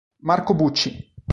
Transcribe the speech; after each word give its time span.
Marco 0.23 0.55
Bucci 0.55 1.13